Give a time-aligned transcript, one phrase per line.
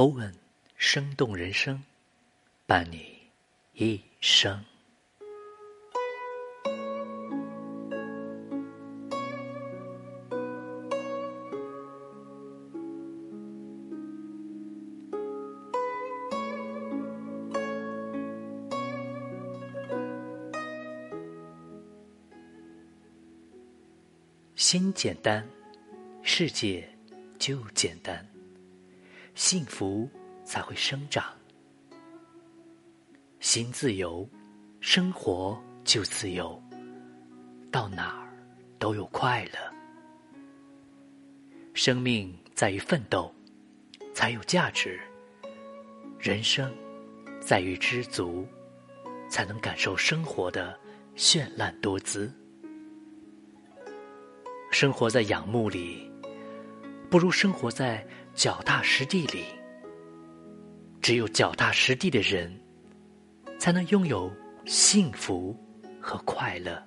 [0.00, 0.34] 欧文，
[0.78, 1.84] 生动人生，
[2.66, 3.18] 伴你
[3.74, 4.64] 一生。
[24.56, 25.46] 心简单，
[26.22, 26.88] 世界
[27.38, 28.26] 就简单。
[29.34, 30.08] 幸福
[30.44, 31.24] 才会生长，
[33.38, 34.28] 心自由，
[34.80, 36.60] 生活就自由，
[37.70, 38.28] 到哪儿
[38.78, 39.58] 都有快乐。
[41.72, 43.32] 生命在于奋斗，
[44.12, 44.98] 才有价值；
[46.18, 46.70] 人生
[47.40, 48.46] 在于知足，
[49.28, 50.78] 才能感受生活的
[51.16, 52.30] 绚烂多姿。
[54.70, 56.10] 生活在仰慕里，
[57.08, 58.04] 不如生活在。
[58.40, 59.44] 脚踏实地里，
[61.02, 62.50] 只有脚踏实地的人，
[63.58, 65.54] 才能拥有幸福
[66.00, 66.82] 和快乐。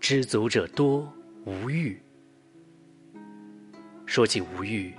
[0.00, 1.08] 知足者多，
[1.46, 1.96] 无欲。
[4.04, 4.92] 说起无欲，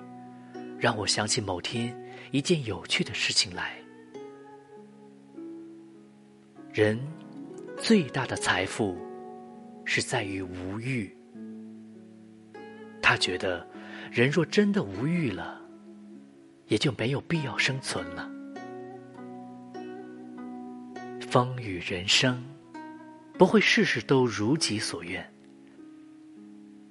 [0.80, 1.94] 让我想起某天
[2.32, 3.78] 一件有趣的事情来。
[6.72, 6.98] 人
[7.78, 8.98] 最大的财富，
[9.84, 11.14] 是在于无欲。
[13.12, 13.68] 他觉得，
[14.10, 15.60] 人若真的无欲了，
[16.68, 18.32] 也就没有必要生存了。
[21.20, 22.42] 风雨人生，
[23.38, 25.22] 不会事事都如己所愿；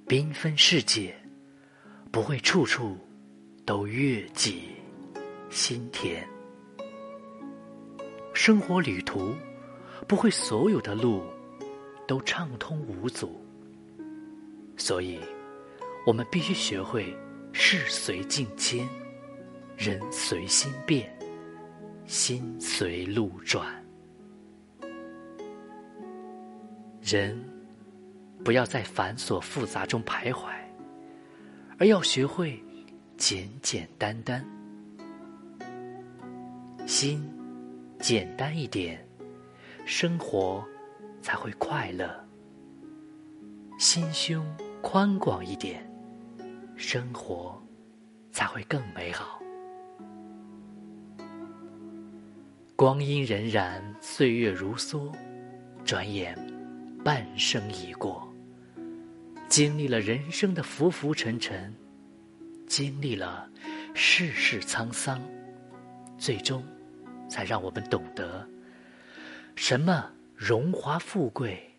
[0.05, 1.15] 缤纷世界，
[2.11, 2.95] 不会处处
[3.65, 4.65] 都悦己
[5.49, 6.23] 心田。
[8.31, 9.33] 生活旅途，
[10.07, 11.23] 不会所有的路
[12.07, 13.43] 都畅通无阻。
[14.77, 15.19] 所以。
[16.05, 17.15] 我们必须学会
[17.53, 18.89] 事随境迁，
[19.77, 21.15] 人随心变，
[22.07, 23.67] 心随路转。
[27.03, 27.39] 人
[28.43, 30.49] 不要在繁琐复杂中徘徊，
[31.77, 32.61] 而要学会
[33.17, 34.43] 简简单单。
[36.87, 37.23] 心
[37.99, 39.05] 简单一点，
[39.85, 40.65] 生活
[41.21, 42.07] 才会快乐；
[43.77, 44.43] 心胸
[44.81, 45.90] 宽广一点。
[46.81, 47.61] 生活
[48.31, 49.39] 才会更美好。
[52.75, 55.13] 光阴荏苒，岁月如梭，
[55.85, 56.35] 转眼
[57.05, 58.27] 半生已过。
[59.47, 61.71] 经历了人生的浮浮沉沉，
[62.65, 63.47] 经历了
[63.93, 65.21] 世事沧桑，
[66.17, 66.65] 最终
[67.29, 68.49] 才让我们懂得，
[69.55, 71.75] 什么荣华富贵，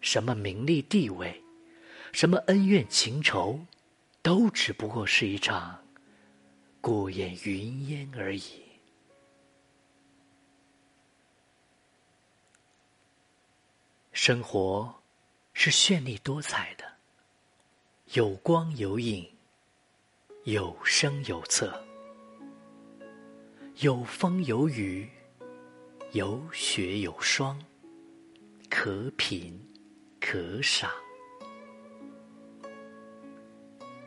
[0.00, 1.40] 什么名利地位，
[2.12, 3.60] 什么恩怨情仇。
[4.26, 5.80] 都只不过是一场
[6.80, 8.60] 过眼云烟而已。
[14.10, 14.92] 生活
[15.52, 16.84] 是绚丽多彩的，
[18.14, 19.32] 有光有影，
[20.42, 21.80] 有声有色，
[23.76, 25.08] 有风有雨，
[26.10, 27.64] 有雪有霜，
[28.68, 29.56] 可品
[30.18, 30.90] 可赏。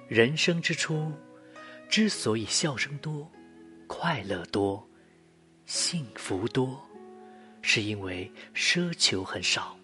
[0.10, 1.12] 人生之初，
[1.88, 3.32] 之所以笑声多、
[3.86, 4.84] 快乐多、
[5.68, 6.84] 幸福多，
[7.62, 9.78] 是因为奢求很少。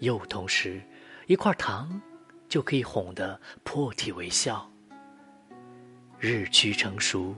[0.00, 0.82] 又同时，
[1.28, 2.02] 一块糖
[2.48, 4.68] 就可以哄得破涕为笑。
[6.18, 7.32] 日趋成熟，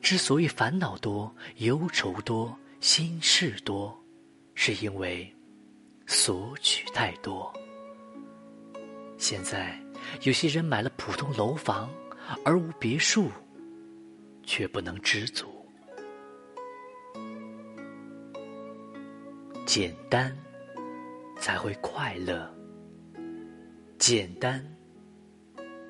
[0.00, 4.00] 之所以烦恼多、忧愁多、心事多，
[4.54, 5.28] 是因为
[6.06, 7.52] 索取太多。
[9.18, 9.87] 现在。
[10.22, 11.88] 有些人买了普通楼房
[12.44, 13.30] 而无别墅，
[14.42, 15.46] 却不能知足。
[19.66, 20.36] 简单
[21.38, 22.52] 才会快乐，
[23.98, 24.64] 简单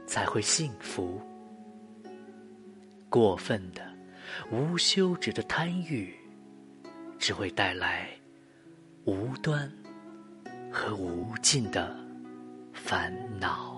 [0.07, 1.21] 才会幸福。
[3.09, 3.83] 过分的、
[4.51, 6.15] 无休止的贪欲，
[7.19, 8.11] 只会带来
[9.05, 9.73] 无端
[10.71, 11.97] 和无尽的
[12.75, 13.78] 烦恼。